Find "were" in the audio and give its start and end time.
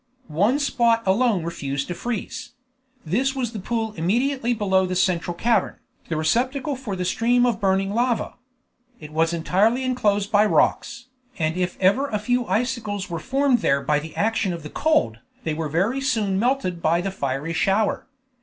13.11-13.19, 15.53-15.69